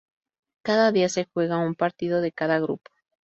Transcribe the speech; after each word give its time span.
Cada 0.63 0.91
día 0.91 1.09
se 1.09 1.27
jugaba 1.31 1.59
un 1.63 1.75
partido 1.75 2.21
de 2.21 2.31
cada 2.31 2.57
grupo. 2.59 2.89